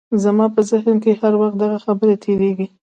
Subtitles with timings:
[0.23, 2.67] زما په ذهن کې هر وخت دغه خبرې تېرېدې.